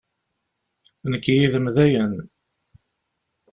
Nekk 1.11 1.25
yid-m, 1.33 1.67
dayen! 1.75 2.13